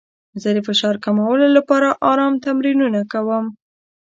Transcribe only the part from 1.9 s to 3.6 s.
ارام تمرینونه کوم.